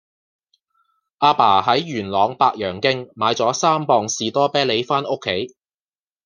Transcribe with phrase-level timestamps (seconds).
[1.19, 5.55] 亞爸喺元朗白楊徑買左三磅士多啤梨返屋企